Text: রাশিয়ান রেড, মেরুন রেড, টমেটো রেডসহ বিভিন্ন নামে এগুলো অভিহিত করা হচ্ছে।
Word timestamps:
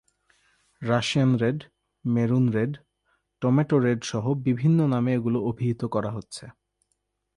রাশিয়ান 0.81 1.31
রেড, 1.35 1.59
মেরুন 2.05 2.45
রেড, 2.49 2.73
টমেটো 3.41 3.75
রেডসহ 3.79 4.25
বিভিন্ন 4.43 4.79
নামে 4.87 5.11
এগুলো 5.13 5.39
অভিহিত 5.41 5.81
করা 5.85 6.11
হচ্ছে। 6.11 6.45